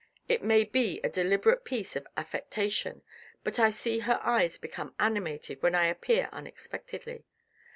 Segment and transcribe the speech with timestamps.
[0.27, 3.03] It may be a deliberate piece of affectation;
[3.43, 7.21] but I see her eyes become animated when I appear unex pectedly.